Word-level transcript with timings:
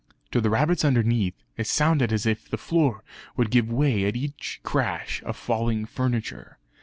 To 0.31 0.41
the 0.41 0.49
rabbits 0.49 0.83
underneath 0.83 1.35
it 1.57 1.67
sounded 1.67 2.11
as 2.11 2.25
if 2.25 2.49
the 2.49 2.57
floor 2.57 3.03
would 3.37 3.51
give 3.51 3.71
way 3.71 4.05
at 4.05 4.15
each 4.15 4.59
crash 4.63 5.21
of 5.21 5.37
falling 5.37 5.85
furniture. 5.85 6.57